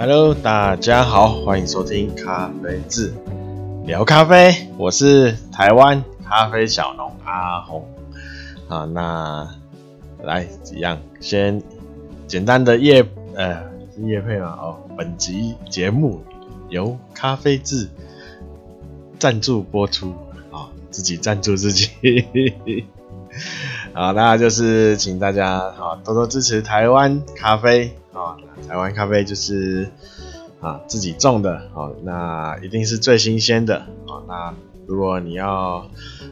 [0.00, 3.12] Hello，大家好，欢迎收听咖啡志
[3.84, 7.84] 聊咖啡，我是台湾咖啡小农阿红
[8.68, 8.84] 啊。
[8.84, 9.52] 那
[10.22, 11.60] 来一样，先
[12.28, 13.60] 简单的业呃
[13.96, 16.22] 业配嘛哦，本集节目
[16.68, 17.88] 由咖啡志
[19.18, 20.14] 赞助播出
[20.52, 21.90] 啊，自己赞助自己。
[23.92, 28.36] 好，那就是请大家啊多多支持台湾咖啡啊，
[28.68, 29.88] 台湾咖啡就是
[30.60, 34.22] 啊自己种的啊，那一定是最新鲜的啊。
[34.26, 34.54] 那
[34.86, 35.88] 如果你要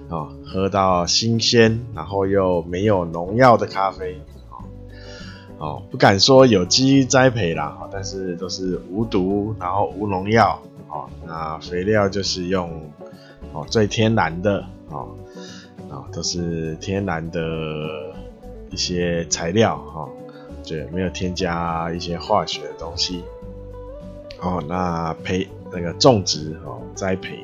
[0.09, 4.59] 啊喝到新鲜，然后又没有农药的咖啡啊，
[5.59, 12.91] 哦不敢说有机栽培啦，哦但是都是无毒，然后无农药啊，那肥料就是用
[13.53, 15.07] 哦最天然的啊。
[15.89, 17.41] 啊，都是天然的
[18.73, 20.09] 一些材料哈，
[20.67, 23.23] 对，没有添加一些化学的东西。
[24.41, 27.39] 哦，那培那个种植哦，栽培，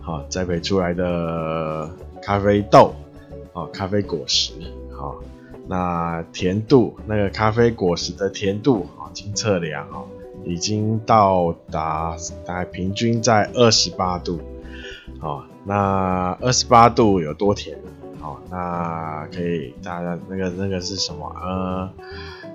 [0.00, 1.90] 好栽培出来的
[2.22, 2.94] 咖啡豆，
[3.52, 4.52] 哦，咖啡果实，
[4.96, 5.16] 好，
[5.68, 10.04] 那甜度，那个咖啡果实的甜度，啊，经测量啊，
[10.44, 14.40] 已经到达大概平均在二十八度。
[15.18, 17.76] 好，那二十八度有多甜？
[18.20, 21.30] 好，那可以大家那个那个是什么？
[21.40, 21.90] 呃，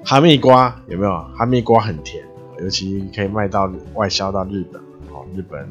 [0.03, 1.11] 哈密瓜有没有？
[1.35, 2.23] 哈密瓜很甜，
[2.59, 4.81] 尤其可以卖到外销到日本。
[5.13, 5.67] 哦，日本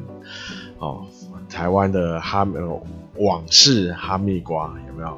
[0.79, 1.05] 哦，
[1.49, 2.57] 台湾的哈密
[3.17, 5.17] 往事哈密瓜有没有？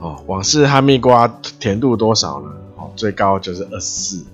[0.00, 2.50] 哦，往事哈密瓜甜度多少呢？
[2.76, 4.26] 哦，最高就是二十四。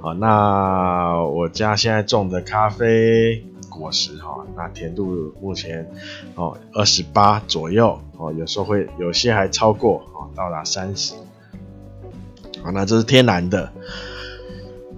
[0.00, 3.44] 好，那我家现在种的咖啡。
[3.68, 5.90] 果实哈，那甜度目前
[6.34, 11.14] 哦二十八左右哦，有时候会有些还超过哦，到达三十。
[12.62, 13.70] 好，那这是天然的。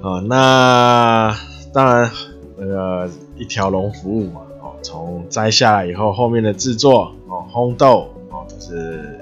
[0.00, 1.37] 哦，那
[1.73, 2.11] 当然
[2.56, 9.21] 那个一条龙服务嘛，哦，从摘下来以后，后面的制作哦，烘豆哦，都是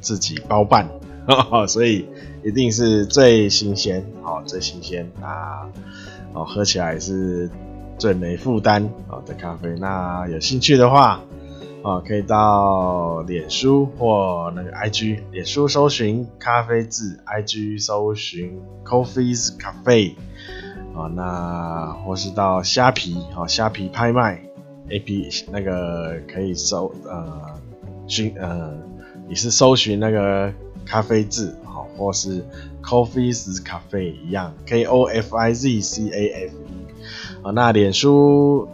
[0.00, 0.88] 自己包办，
[1.68, 2.06] 所以
[2.44, 5.68] 一定是最新鲜哦，最新鲜啊，
[6.32, 7.50] 哦，喝起来是。
[7.98, 11.20] 最没负担哦的咖啡，那有兴趣的话
[11.82, 20.14] 啊，可以到脸书或那个 IG，脸书搜寻咖啡字，IG 搜寻 Coffee's Cafe
[20.94, 24.42] 啊，那或是到虾皮啊，虾皮拍卖
[24.88, 27.58] AP 那个可以搜呃
[28.06, 28.76] 寻呃，
[29.28, 30.52] 你是搜寻那个
[30.84, 32.44] 咖啡字好，或是
[32.82, 37.42] Coffee's Cafe 一样，K O F I Z C A F E。
[37.42, 38.68] 啊，那脸书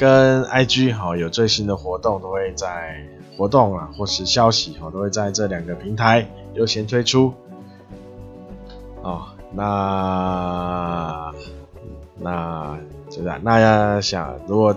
[0.00, 3.06] 跟 IG 好有最新的活动，都会在
[3.36, 7.34] 活动啊，或是消息好，都会在这两个平台优先推出。
[9.02, 11.30] 哦，那
[12.18, 12.78] 那
[13.10, 13.38] 就这样。
[13.42, 14.74] 那要想如果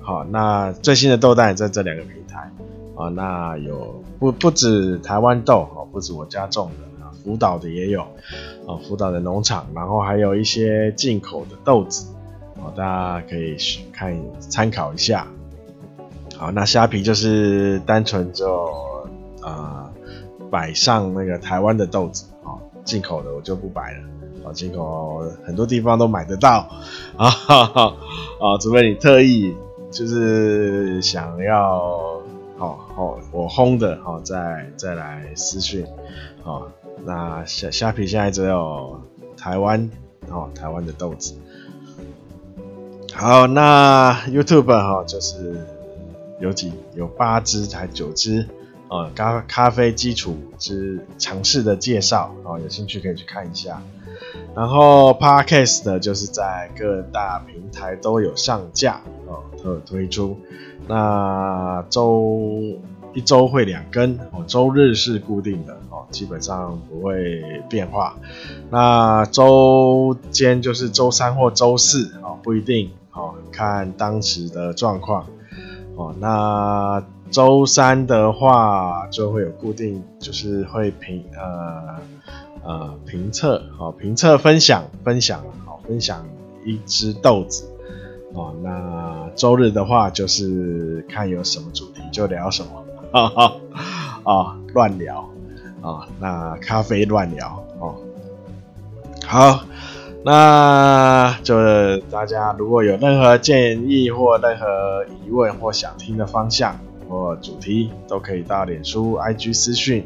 [0.00, 2.50] 好，那最新的豆单也在这两个平台
[2.96, 6.86] 啊，那有不不止台湾豆哦，不止我家种的。
[7.22, 8.06] 福岛的也有，
[8.66, 12.14] 哦，福岛的农场，然后还有一些进口的豆子，
[12.58, 13.56] 哦，大家可以
[13.92, 15.26] 看参考一下。
[16.36, 18.70] 好，那虾皮就是单纯就
[19.42, 19.90] 呃
[20.50, 23.98] 摆上那个台湾的豆子，哦，进口的我就不摆了，
[24.44, 26.68] 哦，进口很多地方都买得到，
[27.16, 29.54] 啊，啊，除非你特意
[29.90, 32.20] 就是想要，
[32.58, 35.86] 好好我烘的，好再再来私讯，
[36.42, 36.68] 好。
[37.04, 39.00] 那虾虾皮现在只有
[39.36, 39.88] 台湾
[40.28, 41.36] 哦，台湾的豆子。
[43.18, 45.56] 好，那 YouTube 哈就是
[46.38, 48.46] 有几有八支才九支
[48.88, 53.82] 哦，咖咖啡基础之尝试的介绍哦，有兴趣可以去看一下。
[54.54, 60.38] 然后 Podcast 的就是在各大平台都有上架哦，都有推出。
[60.86, 62.78] 那周。
[63.14, 68.14] 一周会两更哦，周日是固定的哦，基本上不会变化。
[68.68, 75.26] 那周间就是周三或周四哦，不一定哦，看当时的状况
[75.96, 76.14] 哦。
[76.20, 81.96] 那周三的话就会有固定，就是会评呃
[82.62, 86.24] 呃评测哦，评测分享分享哦，分享
[86.64, 87.68] 一只豆子
[88.34, 88.54] 哦。
[88.62, 92.84] 那周日的话就是看有什么主题就聊什么。
[93.12, 93.56] 哈哈
[94.24, 95.28] 啊，乱聊
[95.80, 97.94] 啊，那咖啡乱聊哦。
[99.24, 99.64] 好，
[100.28, 101.54] 那就
[102.10, 106.76] 大家如果有任何建议或任何疑问或想听的方向
[107.08, 110.04] 或主题，都可以到脸书 IG 私讯，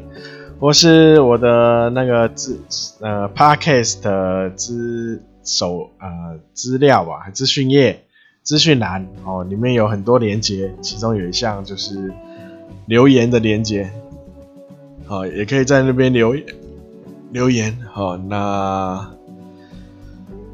[0.59, 2.59] 或是我的那个资
[2.99, 8.03] 呃 Podcast 资手呃资料吧，资讯页
[8.43, 12.13] 资讯栏哦，里面有很多连接，其中有一项就是
[12.85, 13.89] 留言的连接，
[15.07, 16.35] 好，也可以在那边留
[17.31, 19.09] 留言，好，那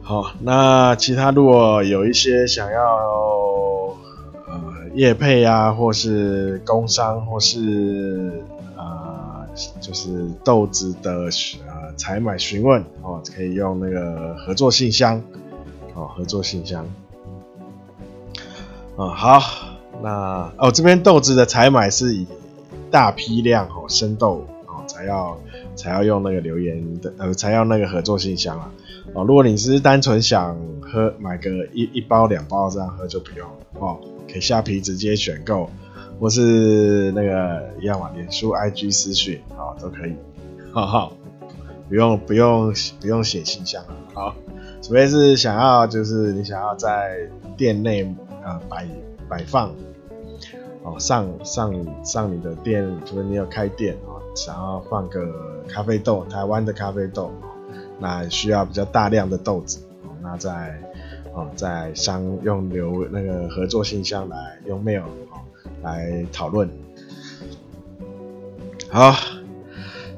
[0.07, 2.81] 好，那其他如果有一些想要
[4.47, 8.41] 呃业配啊，或是工商，或是
[9.81, 11.25] 就是豆子的
[11.67, 15.21] 呃采买询问哦，可以用那个合作信箱
[15.93, 16.85] 哦，合作信箱。
[18.95, 19.41] 哦，好，
[20.01, 22.25] 那哦这边豆子的采买是以
[22.89, 25.37] 大批量哦生豆哦才要
[25.77, 28.69] 才要用那个留言的呃才要那个合作信箱啊
[29.13, 33.47] 哦，如果你是单纯想喝买个一一包两包这样喝就不用
[33.79, 33.97] 哦，
[34.29, 35.69] 可以下皮直接选购。
[36.19, 40.15] 或是那个一样嘛，脸书、IG 私讯，好都可以，
[40.73, 41.11] 哈哈，
[41.87, 43.85] 不用不用不用写信箱，
[44.15, 44.33] 好，
[44.81, 47.19] 除非是想要就是你想要在
[47.55, 48.01] 店内
[48.43, 48.87] 呃摆
[49.29, 49.69] 摆放，
[50.81, 51.71] 哦上上
[52.03, 57.33] 上你的店，除非你有开店哦，想要放个咖啡豆，台湾的咖啡豆，
[57.99, 59.79] 那需要比较大量的豆子，
[60.21, 60.79] 那在
[61.33, 65.03] 哦在商用留那个合作信箱来用 mail。
[65.83, 66.69] 来讨论。
[68.89, 69.13] 好，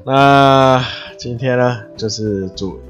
[0.04, 0.82] 那
[1.18, 2.80] 今天呢，就是主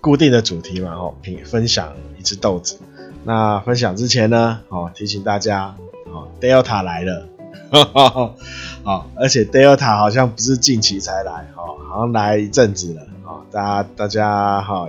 [0.00, 2.78] 固定的主题嘛，哦，品分享一只豆子。
[3.24, 5.74] 那分享之前呢，哦，提醒大家，
[6.06, 7.26] 哦，Delta 来了，
[8.84, 14.88] 哦，而且 Delta 好像不是近期才来，哦，好像来一阵子了，哦，大家大家哈，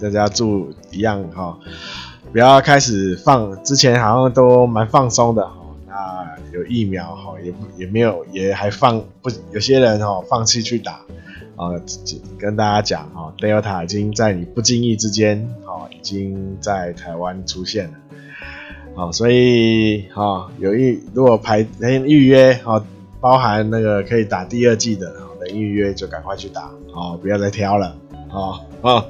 [0.00, 1.58] 大家注一样哈，
[2.32, 5.48] 不要开始放，之前好像都蛮放松的。
[5.90, 11.00] 啊，有疫苗哈，也也没有，也还放不，有些人哈放弃去打
[11.56, 11.74] 啊，
[12.38, 17.94] 跟大家讲哈，Delta 已经在你不经意之间哈，已经在台湾出现了，
[18.98, 22.84] 好，所以哈有预如果排能预约哈，
[23.20, 27.94] 包含那个可以打第二季的，能预约就赶快去打，哦，不要再挑了，
[28.32, 29.04] 哦哦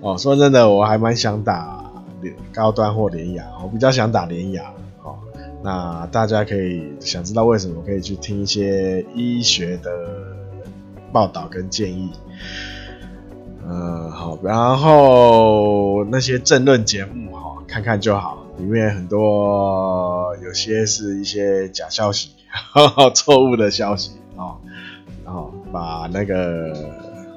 [0.00, 1.92] 哦，说真的，我还蛮想打
[2.52, 4.64] 高端或连雅，我比较想打连雅
[5.04, 5.14] 哦。
[5.62, 9.92] 那大家可以想知道为什么，可以去听一些医学的
[11.12, 12.10] 报道跟建议。
[13.64, 22.30] 嗯，好，然后那些政论节目哈，看看就好，里面很多有些是一些假消息，
[23.14, 24.56] 错误的消息啊，
[25.24, 26.72] 然后把那个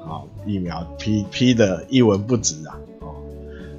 [0.06, 3.14] 啊疫苗批批的一文不值啊，哦，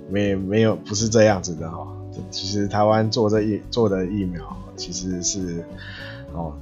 [0.10, 1.88] 没没有不是这样子的哈。
[2.30, 4.44] 其实台湾做这疫做的疫苗，
[4.76, 5.64] 其实是
[6.34, 6.54] 哦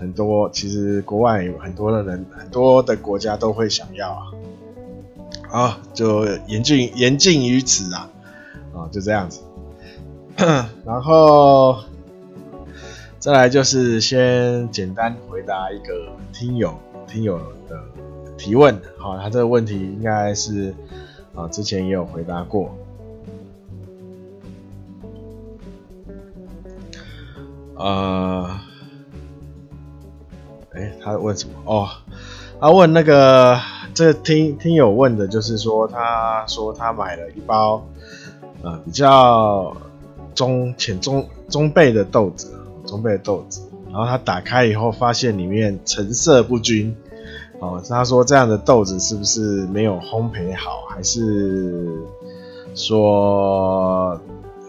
[0.00, 4.24] 很多，其实国外有很多的人，很多的国家都会想要啊，
[5.50, 8.10] 啊就言尽言尽于此啊，
[8.74, 9.40] 啊就这样子，
[10.84, 11.78] 然后
[13.18, 16.74] 再来就是先简单回答一个听友
[17.06, 17.38] 听友
[17.68, 17.80] 的
[18.36, 20.74] 提问，好，他这个问题应该是
[21.34, 22.74] 啊之前也有回答过。
[27.76, 28.58] 呃，
[30.72, 31.54] 哎、他问什么？
[31.64, 31.88] 哦，
[32.60, 33.60] 他问那个，
[33.94, 37.84] 这个听听友问的，就是说，他说他买了一包，
[38.62, 39.76] 呃，比较
[40.34, 42.52] 中浅中中倍的豆子，
[42.86, 46.96] 中倍的豆子，然后他打开以后，发现里面成色不均，
[47.60, 52.02] 哦，他说这样的豆子是不是没有烘焙好，还是
[52.74, 54.20] 说，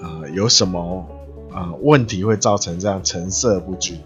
[0.02, 1.06] 呃，有什么？
[1.54, 3.98] 呃，问题会造成这样成色不均。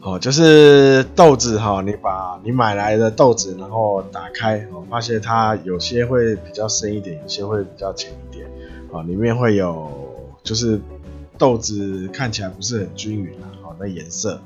[0.00, 8.46] 哦，就是豆子哈、哦，你把你买来的豆子，然后打开，哦，发现它有些会比较深一点，有些会比较浅一点，
[8.92, 9.90] 啊、里面会有，
[10.42, 10.80] 就是
[11.38, 14.40] 豆子看起来不是很均匀啊，好、那颜色，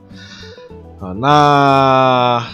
[1.01, 2.47] 啊，那，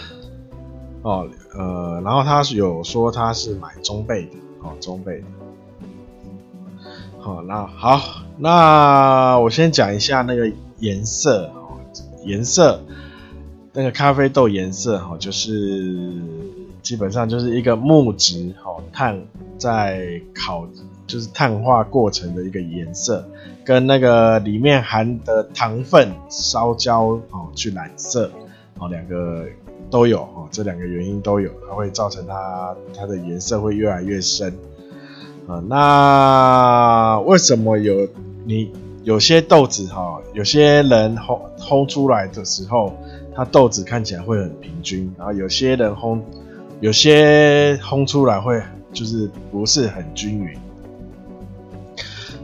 [1.03, 5.25] 哦，呃，然后他有说他是买中倍的，哦，中倍的。
[7.19, 8.01] 好，那好，
[8.37, 11.79] 那我先讲一下那个颜色哦，
[12.25, 12.81] 颜色，
[13.71, 16.11] 那个咖啡豆颜色哈，就是
[16.81, 19.25] 基本上就是一个木质哈碳
[19.57, 20.67] 在烤，
[21.05, 23.27] 就是碳化过程的一个颜色，
[23.63, 28.31] 跟那个里面含的糖分烧焦哦去染色，
[28.79, 29.45] 哦两个
[29.89, 34.53] 都有哦，这两个原因都有，它会造成它它的颜色会越来越深。
[35.47, 38.07] 啊，那为什么有
[38.45, 38.71] 你
[39.03, 42.93] 有些豆子哈，有些人烘烘出来的时候，
[43.35, 46.21] 它豆子看起来会很平均，然后有些人烘，
[46.79, 48.61] 有些烘出来会
[48.93, 50.57] 就是不是很均匀。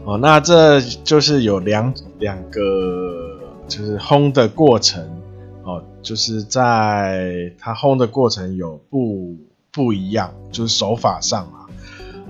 [0.04, 2.60] 哦，那这就是有两两个，
[3.68, 5.04] 就是烘的过程，
[5.62, 9.36] 哦，就是在它烘的过程有不
[9.70, 11.68] 不一样，就是手法上啊，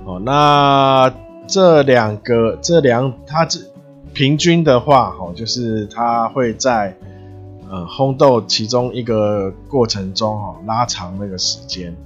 [0.04, 1.14] 哦，那
[1.46, 3.60] 这两个这两它这
[4.12, 6.94] 平均的话，哦，就是它会在
[7.70, 11.96] 呃烘豆其中一个过程中，哦，拉长那个时间，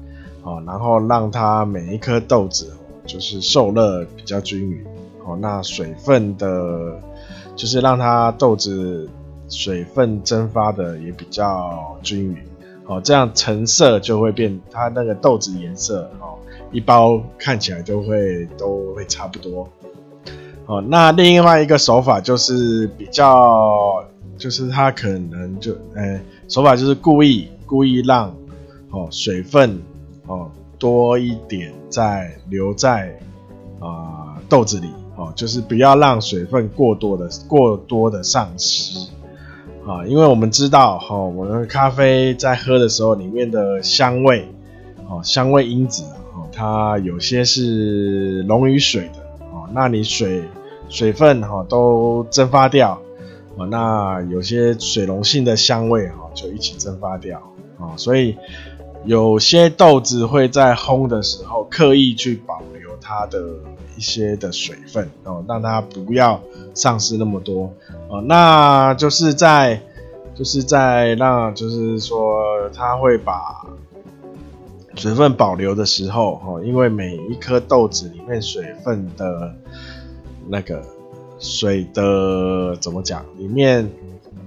[0.42, 4.84] 哦，然后让它每一颗豆子，就是受热比较均匀。
[5.26, 7.00] 哦，那水分的，
[7.56, 9.08] 就是让它豆子
[9.48, 12.36] 水分蒸发的也比较均匀，
[12.86, 16.36] 哦，这样成色就会变，它那个豆子颜色哦，
[16.72, 19.68] 一包看起来就会都会差不多。
[20.66, 24.04] 哦，那另外一个手法就是比较，
[24.36, 28.34] 就是它可能就，呃、手法就是故意故意让
[28.90, 29.80] 哦水分
[30.26, 33.18] 哦多一点在留在
[33.80, 34.88] 啊、豆子里。
[35.16, 38.98] 哦，就是不要让水分过多的过多的丧失
[39.86, 44.48] 啊，因为我们知道哈，我们咖啡在喝的时候，里面的香味
[45.08, 46.02] 哦，香味因子
[46.34, 49.20] 哦，它有些是溶于水的
[49.52, 50.42] 哦，那你水
[50.88, 53.00] 水分哈都蒸发掉
[53.56, 57.40] 哦，那有些水溶性的香味哈就一起蒸发掉
[57.78, 58.36] 啊，所以
[59.04, 62.62] 有些豆子会在烘的时候刻意去保
[63.04, 63.38] 它的。
[63.96, 66.42] 一些的水分哦，让它不要
[66.74, 67.72] 丧失那么多
[68.08, 68.20] 哦。
[68.22, 69.80] 那就是在，
[70.34, 73.64] 就是在让，就是说，它会把
[74.96, 79.54] 水分保留的时候哦，因为每一颗豆子里面水分的
[80.48, 80.82] 那个
[81.38, 83.24] 水的怎么讲？
[83.38, 83.88] 里面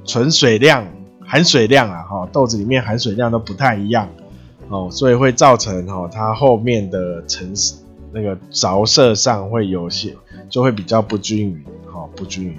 [0.03, 0.85] 存水量、
[1.25, 4.09] 含水量啊，哈，豆子里面含水量都不太一样
[4.67, 7.55] 哦，所以会造成哈它后面的成。
[8.13, 10.15] 那个着色上会有些，
[10.49, 12.57] 就会比较不均匀，哈，不均匀，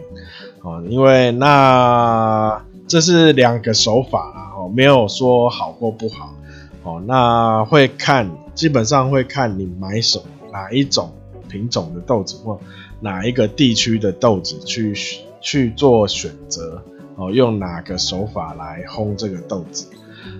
[0.63, 6.35] 哦，因为那这是两个手法啊，哦，没有说好或不好，
[6.83, 10.21] 哦，那会看，基本上会看你买什，
[10.53, 11.11] 哪一种
[11.49, 12.61] 品种的豆子或
[13.01, 14.95] 哪一个地区的豆子去
[15.41, 16.83] 去做选择，
[17.17, 19.89] 哦，用哪个手法来烘这个豆子，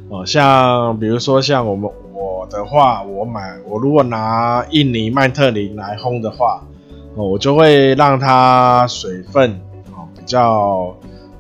[0.09, 1.91] 哦，像比如说像我们。
[2.39, 6.63] 我的话，我买我如果拿印尼曼特宁来烘的话，
[7.17, 10.95] 哦，我就会让它水分哦比较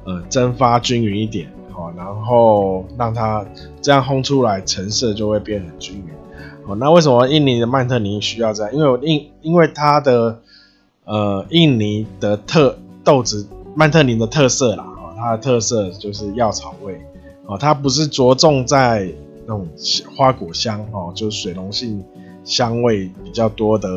[0.05, 3.47] 呃蒸发均匀一点，哦，然后让它
[3.81, 6.13] 这样烘出来成色就会变很均匀。
[6.67, 8.75] 哦，那为什么印尼的曼特宁需要这样？
[8.75, 10.41] 因为印因为它的
[11.05, 17.01] 呃印尼的特豆子曼特宁的特色啦，哦，它的特色就是药草味，
[17.47, 19.09] 哦，它不是着重在。
[19.49, 19.67] 那种
[20.15, 22.05] 花果香哦，就是水溶性
[22.45, 23.89] 香味比较多的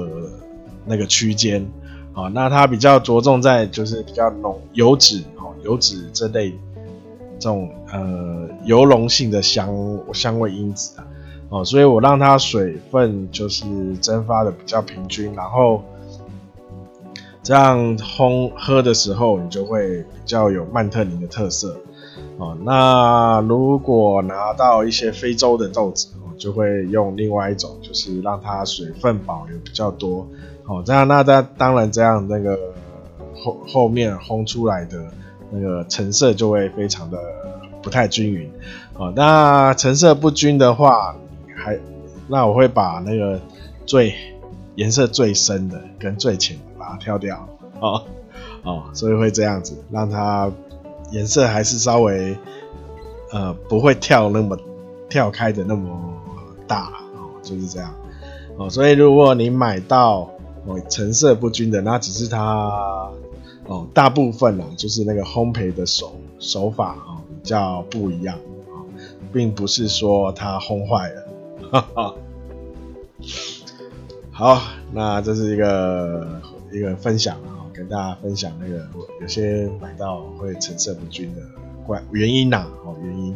[0.85, 1.69] 那个区间
[2.13, 6.51] 啊，那它比较着重在就是比较浓油脂哦，油脂这类
[7.37, 11.05] 这种呃油溶性的香香味因子啊，
[11.49, 13.65] 哦，所以我让它水分就是
[13.97, 15.83] 蒸发的比较平均，然后
[17.43, 21.75] 这样烘喝的时候，你就会比较有曼特宁的特色。
[22.37, 30.27] 哦，那如果拿到一些非洲的豆子，哦，就会用另外一种，就是让它水分保留比较多，
[30.65, 32.57] 哦，这样那它当然这样那个
[33.35, 34.97] 后后面烘出来的
[35.51, 37.19] 那个成色就会非常的
[37.81, 38.51] 不太均匀，
[38.95, 41.15] 哦，那成色不均的话，
[41.55, 41.79] 还
[42.27, 43.39] 那我会把那个
[43.85, 44.15] 最
[44.75, 47.47] 颜色最深的跟最浅的把它挑掉，
[47.79, 48.03] 哦
[48.63, 50.51] 哦，所以会这样子让它。
[51.11, 52.37] 颜色还是稍微，
[53.31, 54.57] 呃，不会跳那么
[55.09, 55.89] 跳开的那么
[56.67, 57.93] 大哦，就是这样
[58.57, 58.69] 哦。
[58.69, 60.31] 所以如果你买到
[60.65, 63.11] 哦成色不均的，那只是它
[63.67, 68.37] 哦大部分啊，就是那个烘焙的手手法啊比较不一样
[68.69, 68.81] 啊，
[69.31, 71.27] 并不是说它烘坏了。
[71.71, 72.13] 哈哈。
[74.31, 76.41] 好，那这是一个
[76.71, 77.60] 一个分享啊。
[77.73, 78.87] 跟大家分享那个
[79.21, 81.41] 有些买到会成色不均的
[81.85, 83.35] 怪原因呐，哦原因。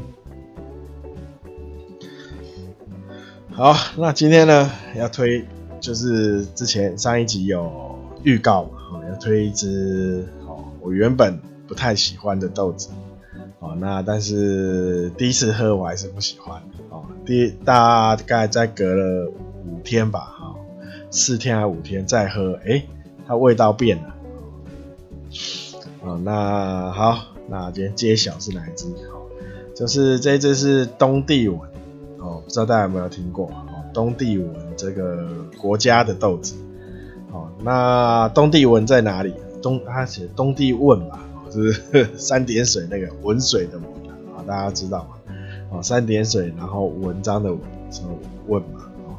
[3.52, 5.46] 好，那今天呢要推
[5.80, 12.90] 就是之前上一集有预告嘛，哦要推一支哦我原本不太喜欢的豆子，
[13.60, 19.32] 哦那但是第一次喝我还是不喜欢，哦第大概再隔了
[19.66, 20.56] 五天吧，哈
[21.10, 22.88] 四天还五天再喝，诶
[23.26, 24.15] 它味道变了。
[26.02, 28.86] 哦，那好，那今天揭晓是哪一支？
[29.12, 29.22] 好，
[29.76, 31.60] 就是这一支是东帝汶
[32.20, 33.84] 哦，不知道大家有没有听过哦？
[33.94, 35.28] 东帝汶这个
[35.58, 36.56] 国家的豆子
[37.32, 39.34] 哦，那东帝汶在哪里？
[39.62, 41.82] 东它写东帝汶吧，就是
[42.18, 43.88] 三点水那个文水的文
[44.36, 45.10] 啊，大家知道吗？
[45.72, 48.10] 哦，三点水，然后文章的文，什么
[48.48, 48.82] 汶嘛？
[49.08, 49.18] 哦，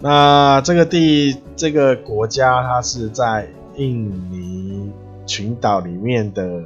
[0.00, 4.67] 那这个地这个国家它是在印尼
[5.28, 6.64] 群岛里面的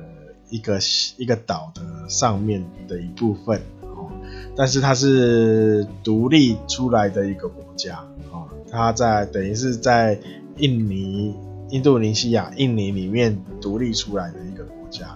[0.49, 0.78] 一个
[1.19, 4.09] 一个岛的上面的一部分哦，
[4.57, 7.99] 但是它是独立出来的一个国家
[8.31, 10.16] 哦，它在等于是在
[10.59, 11.35] 印尼、
[11.71, 15.09] 印度尼西亚、印尼里面独立出来的一个国家。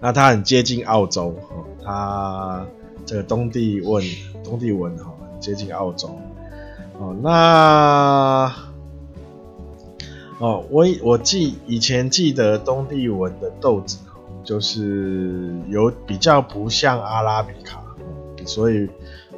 [0.00, 2.66] 那它很接近澳洲哦，它
[3.04, 4.02] 这个东帝汶、
[4.42, 6.08] 东帝汶哈，很接近澳洲
[6.98, 8.71] 哦，那。
[10.42, 13.98] 哦，我我记以前记得东帝汶的豆子，
[14.42, 17.80] 就是有比较不像阿拉比卡，
[18.44, 18.88] 所以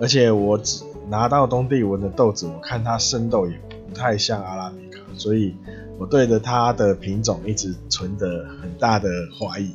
[0.00, 3.52] 而且我只拿到东帝汶的豆子，我看它生豆也
[3.86, 5.54] 不太像阿拉比卡，所以
[5.98, 8.26] 我对着它的品种一直存着
[8.62, 9.74] 很大的怀疑。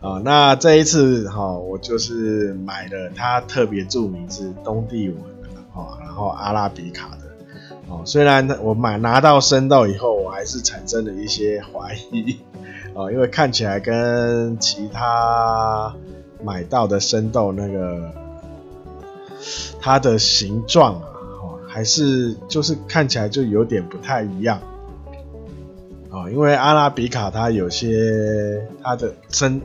[0.00, 5.60] 啊， 那这一次哈，我就是买了它特别著名是东帝汶的，
[6.00, 7.17] 然后阿拉比卡。
[7.90, 12.38] 哦，虽然我买拿到生豆以后，我还是产生了一些怀疑，
[12.92, 15.94] 哦，因为看起来跟其他
[16.44, 18.12] 买到的生豆那个
[19.80, 21.08] 它的形状啊，
[21.40, 24.60] 哦，还是就是看起来就有点不太一样，
[26.10, 29.62] 哦，因为阿拉比卡它有些它的生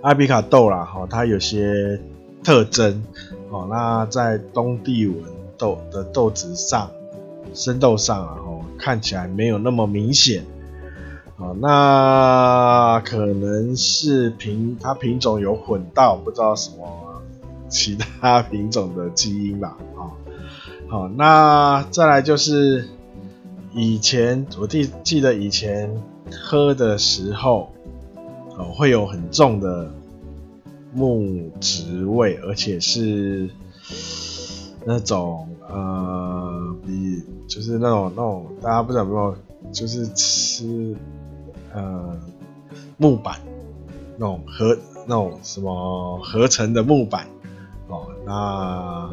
[0.00, 2.00] 阿拉比卡豆啦，哈，它有些
[2.42, 3.00] 特征，
[3.50, 5.39] 哦，那在东帝汶。
[5.60, 6.90] 豆的豆子上，
[7.52, 10.42] 生豆上啊，哦，看起来没有那么明显，
[11.36, 17.22] 哦，那可能是品它品种有混到，不知道什么
[17.68, 20.08] 其他品种的基因吧，啊，
[20.88, 22.88] 好，那再来就是
[23.74, 25.94] 以前我记记得以前
[26.32, 27.70] 喝的时候，
[28.56, 29.92] 哦，会有很重的
[30.94, 33.50] 木质味，而且是。
[34.86, 39.36] 那种呃，比就是那种那种大家不知道有没有，
[39.72, 40.96] 就是吃
[41.72, 42.16] 呃
[42.96, 43.38] 木板
[44.16, 47.24] 那种合那种什么合成的木板
[47.88, 49.08] 哦，那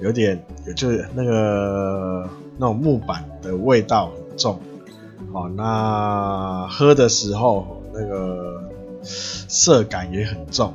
[0.00, 0.40] 有点
[0.76, 4.60] 就是那个那种木板的味道很重
[5.32, 8.62] 哦，那喝的时候那个
[9.04, 10.72] 涩感也很重，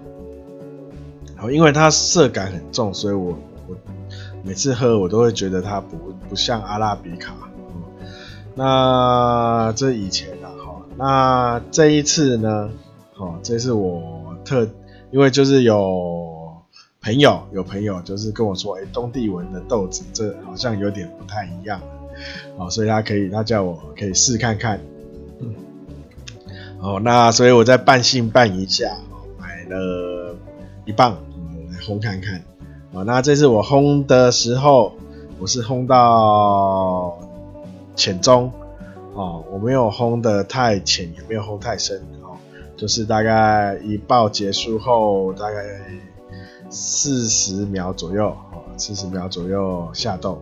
[1.33, 3.37] 然后因为它涩感很重，所以我。
[4.43, 5.97] 每次喝我都会觉得它不
[6.29, 7.83] 不像阿拉比卡，嗯，
[8.55, 12.69] 那这以前啊，哈，那这一次呢，
[13.17, 14.67] 哦，这次我特
[15.11, 16.55] 因为就是有
[17.01, 21.81] 朋友有朋友就是跟我说，哎，东帝汶的豆子这好像有点不太一样，
[22.57, 24.79] 哦，所以他可以他叫我可以试看看，
[26.79, 28.97] 哦，那所以我再半信半疑下，
[29.37, 30.35] 买了
[30.85, 32.41] 一磅，嗯，来烘看看。
[33.05, 34.93] 那这次我烘的时候，
[35.39, 37.17] 我是烘到
[37.95, 38.51] 浅中，
[39.13, 42.37] 哦，我没有烘得太浅，也没有烘太深，哦，
[42.75, 45.63] 就是大概一爆结束后，大概
[46.69, 50.41] 四十秒左右，哦，四十秒左右下豆。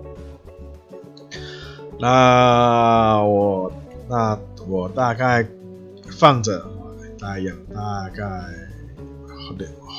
[2.00, 3.72] 那我
[4.08, 4.38] 那
[4.68, 5.48] 我大概
[6.12, 6.66] 放着，
[7.20, 8.46] 大概养大概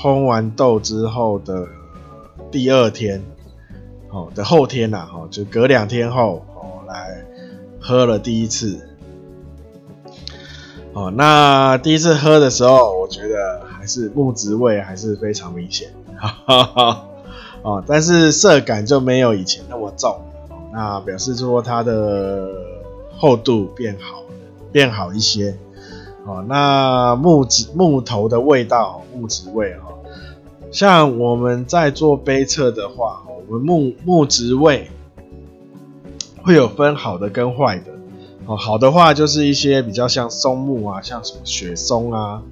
[0.02, 1.66] 烘完豆之后的。
[2.50, 3.22] 第二天，
[4.10, 7.24] 哦的后天呐，哈，就隔两天后，哦来
[7.80, 8.88] 喝了第一次，
[10.92, 17.06] 哦，那第一次喝的时候，我觉得还是木质味还是非常明显，哈哈哈，
[17.62, 20.12] 哦，但是涩感就没有以前那么重，
[20.48, 22.48] 哦，那表示说它的
[23.18, 24.22] 厚度变好，
[24.72, 25.58] 变好一些，
[26.24, 29.92] 哦，那木质木头的味道，木质味哈。
[30.76, 34.90] 像我们在做杯测的话，我们木木质味
[36.42, 37.92] 会有分好的跟坏的。
[38.44, 42.42] 哦，好的话就是一些比较像松木啊，像什么雪松啊，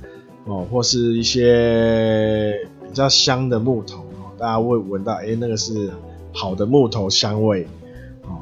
[0.46, 4.02] 哦，或是一些比较香的木头，
[4.38, 5.90] 大家会闻到，哎，那个是
[6.32, 7.68] 好的木头香味。
[8.22, 8.40] 哦，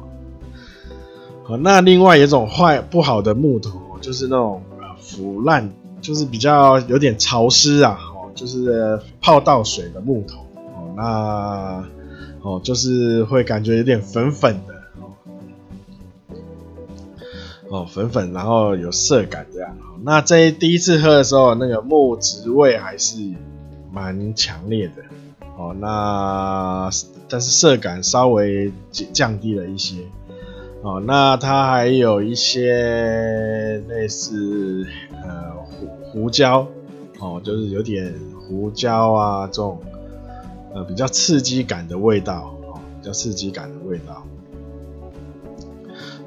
[1.43, 4.63] 好，那另外一种坏不好的木头，就是那种
[4.97, 5.69] 腐烂，
[5.99, 7.99] 就是比较有点潮湿啊。
[8.35, 11.85] 就是泡到水的木头哦，那
[12.41, 15.13] 哦就是会感觉有点粉粉的哦，
[17.69, 19.77] 哦，粉粉，然后有涩感这样。
[20.03, 23.17] 那这第一次喝的时候，那个木质味还是
[23.91, 25.03] 蛮强烈的
[25.57, 25.73] 哦。
[25.79, 26.89] 那
[27.29, 28.71] 但是涩感稍微
[29.13, 30.03] 降低了一些
[30.81, 31.01] 哦。
[31.05, 34.85] 那它还有一些类似
[35.23, 36.67] 呃胡胡椒
[37.23, 39.79] 哦，就是有点胡椒啊这种
[40.73, 44.25] 呃比较刺激感的味道哦，比较刺激感的味道。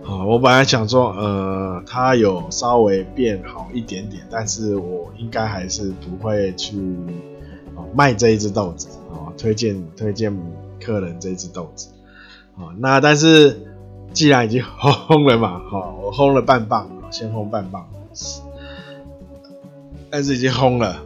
[0.06, 6.78] 啊，我本来想说，呃，它有稍微变好一点点，但是我应该还是不会去
[7.74, 10.34] 哦卖这一只豆子啊，推荐推荐
[10.80, 11.88] 客人这一只豆子
[12.56, 12.72] 啊。
[12.78, 13.66] 那但是
[14.14, 17.86] 既然已经 烘了嘛，好，我烘了半磅，先烘半磅，
[20.16, 20.96] 但是已经空了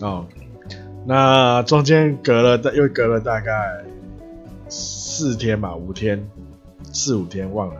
[0.00, 0.24] 哦。
[1.04, 3.84] 那中间隔了又隔了大概
[4.70, 6.26] 四天吧，五天。
[6.94, 7.74] 四五天忘了，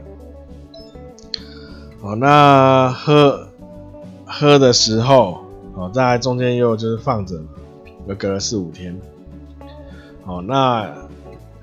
[2.01, 3.49] 好，那喝
[4.27, 5.45] 喝的时候，
[5.75, 7.39] 好，在中间又就是放着，
[8.07, 8.99] 又隔了四五天，
[10.25, 10.83] 好，那，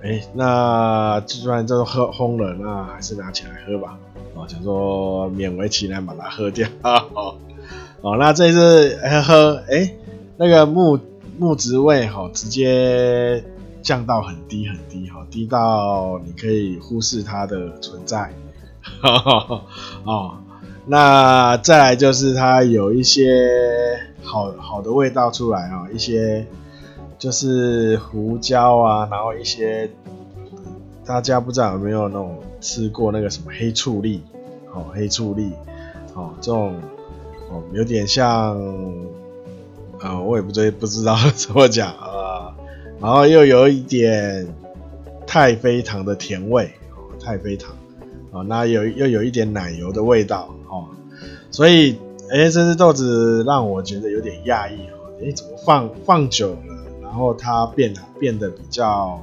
[0.02, 3.98] 哎、欸，那就算这都喝空了，那还是拿起来喝吧，
[4.36, 6.68] 哦，想说勉为其难把它喝掉，
[8.02, 9.98] 哦，那这次喝，哎、欸，
[10.38, 11.00] 那个木
[11.38, 13.44] 木质味，好，直接。
[13.82, 18.30] 降到很低很低哈，低到你可以忽视它的存在。
[20.04, 20.38] 哦，
[20.86, 26.46] 那再来就是它有一些好好的味道出来啊，一些
[27.18, 29.90] 就是胡椒啊，然后一些
[31.06, 34.22] 大家不知道有没有那种吃过那个什么黑醋栗，
[34.74, 35.54] 哦，黑醋栗，
[36.14, 36.76] 哦，这种
[37.50, 38.58] 哦有点像，
[40.00, 42.56] 啊，我也不知不知道 怎么讲啊。
[43.02, 44.48] 然后又有一点
[45.26, 47.74] 太妃糖的甜味，哦，太妃糖，
[48.32, 50.86] 哦，那有又有一点奶油的味道，哦，
[51.50, 51.98] 所以，
[52.30, 59.20] 哎，这只豆子让我觉得有点讶异，哦，哎，怎么放放久了，然后它变变得比较，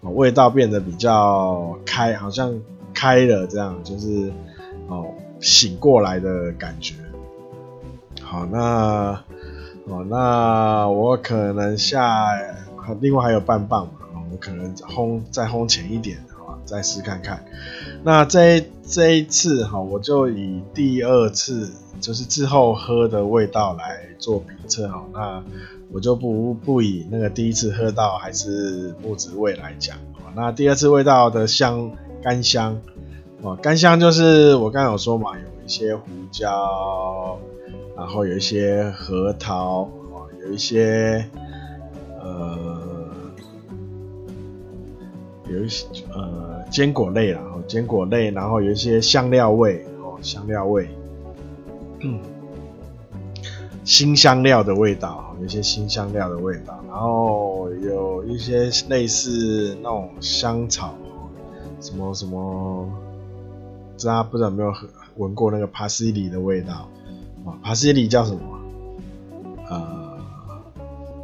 [0.00, 2.58] 味道变得比较开，好像
[2.94, 4.32] 开了这样，就是，
[4.88, 5.04] 哦，
[5.38, 6.94] 醒过来的感觉。
[8.32, 9.22] 好，那，
[9.84, 12.30] 哦，那我可能下。
[13.00, 13.92] 另外还有半磅嘛，
[14.32, 17.44] 我可能烘再烘浅一点，好吧，再试看看。
[18.02, 25.04] 那这这一次哈，我就以第二次就是之后喝的味道来做比测哈。
[25.12, 25.42] 那
[25.92, 29.96] 我就不不以那个第一次喝到还是木质味来讲。
[30.34, 31.92] 那第二次味道的香
[32.22, 32.80] 干香，
[33.42, 37.38] 哦，干香就是我刚刚有说嘛，有一些胡椒，
[38.02, 39.88] 然后有一些核桃，
[40.44, 41.24] 有一些。
[42.20, 42.80] 呃，
[45.48, 50.88] 有一些呃坚果类啦，哦，坚果类，然后有一些香料味，哦，香料味，
[52.00, 52.20] 嗯，
[53.84, 60.94] 辛香料的味道，有一些新香料的味道，然后有一些类似那种香草，
[61.80, 62.88] 什么什么，
[63.98, 64.72] 大家不知道有没有
[65.16, 66.88] 闻过那个帕西里的味道？
[67.44, 68.40] 啊，帕西里叫什么？
[69.68, 70.18] 呃，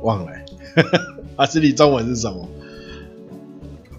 [0.02, 0.44] 忘了、欸。
[1.36, 2.48] 帕西里中文是什么？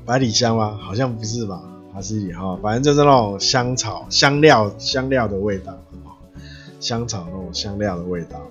[0.06, 0.78] 百里香吗？
[0.82, 1.62] 好像不是吧。
[1.94, 5.78] 帕西里哈，反正就是那种香草、香料、香料的味道，
[6.80, 8.42] 香草那种香料的味道。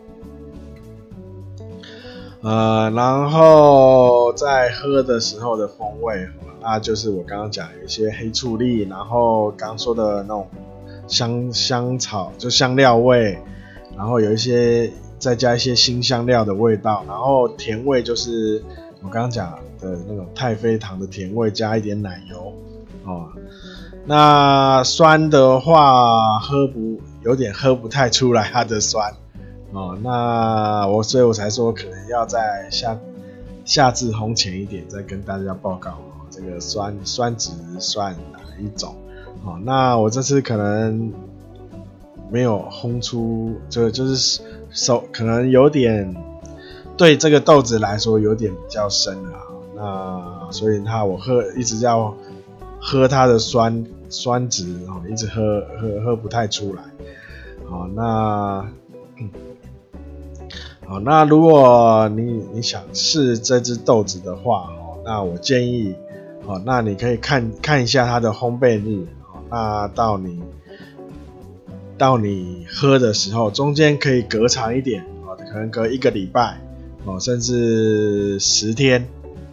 [2.40, 6.28] 呃，然后在喝的时候的风味，
[6.60, 10.46] 那就是我刚刚讲有一些黑醋栗，然后刚说的那种
[11.08, 13.38] 香香草，就香料味，
[13.98, 14.90] 然后有一些。
[15.18, 18.62] 再加一些新香料的味道，然后甜味就是
[19.02, 22.52] 我刚刚讲的那种太妃糖的甜味，加一点奶油
[23.04, 23.26] 哦。
[24.06, 29.12] 那酸的话喝不有点喝不太出来它的酸
[29.72, 29.98] 哦。
[30.00, 32.96] 那我所以我才说可能要在下
[33.64, 38.94] 下次烘前一点再跟大家报告哦，这个酸酸值算哪一种
[39.44, 39.58] 哦？
[39.64, 41.12] 那我这次可能
[42.30, 44.40] 没有烘出，就就是。
[44.70, 46.14] 手可能有点
[46.94, 49.30] 对这个豆子来说有点比较深了，
[49.74, 52.14] 那所以它我喝一直要
[52.78, 56.82] 喝它的酸酸值哦，一直喝喝喝不太出来，
[57.66, 58.68] 好那
[60.86, 65.94] 好那如果你你想试这只豆子的话哦，那我建议
[66.44, 70.42] 哦，那你可以看看一下它的烘焙日哦，那到你。
[71.98, 76.58] 到你喝的时候，中间可以隔长一点啊，可能隔一个礼拜
[77.04, 79.06] 哦，甚至十天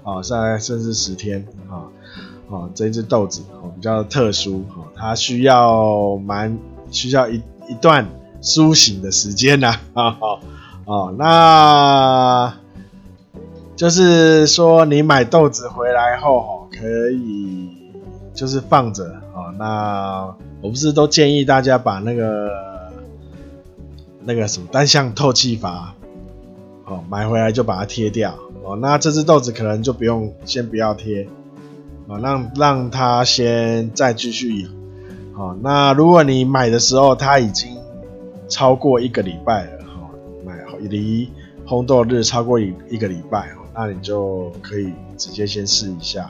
[0.04, 1.90] 啊，甚甚至十天啊，
[2.48, 6.58] 哦，这支豆子哦比较特殊哦，它需要蛮
[6.92, 8.08] 需要一一段
[8.42, 10.40] 苏醒的时间呐，啊 哦
[10.86, 12.54] 哦，那
[13.76, 17.68] 就是说你买豆子回来后哦，可以
[18.34, 19.04] 就是放着
[19.34, 20.34] 哦，那
[20.66, 22.50] 我不是都建议大家把那个
[24.22, 25.94] 那个什么单向透气阀
[26.86, 31.28] 哦买回来就把它贴掉哦，那这只豆子可能就不用先不要贴。
[32.08, 34.72] 啊，让让它先再继续养。
[35.34, 37.78] 好，那如果你买的时候它已经
[38.48, 40.10] 超过一个礼拜了，哈，
[40.46, 41.30] 买离
[41.66, 46.30] 烘豆日超过一一个礼拜哦，那你就可以直接先试一下。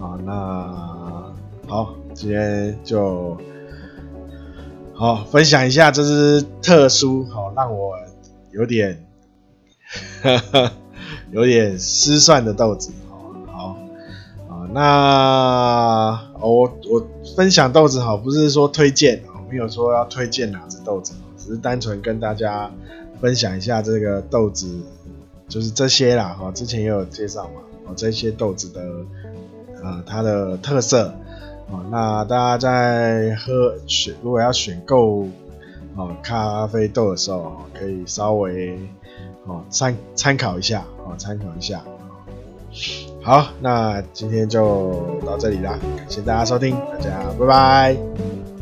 [0.00, 1.32] 啊，那
[1.66, 3.36] 好，今天就
[4.94, 7.96] 好分享一下这支特殊，好让我
[8.52, 9.04] 有点
[10.22, 10.72] 呵呵
[11.32, 12.92] 有点失算的豆子。
[14.72, 22.68] 那我我分享豆子好，不是说推荐，没有说要推荐哪只豆子，只是单纯跟大家
[23.20, 24.68] 分享一下这个豆子，
[25.48, 26.50] 就是这些啦哈。
[26.50, 28.82] 之前也有介绍嘛，哦这些豆子的
[29.80, 31.14] 呃它的特色
[31.90, 35.26] 那大家在喝选如果要选购
[35.96, 38.78] 哦咖啡豆的时候，可以稍微
[39.46, 41.82] 哦参参考一下哦参考一下。
[43.22, 48.53] 好，那今天就到这里啦，感谢大家收听，大家拜拜。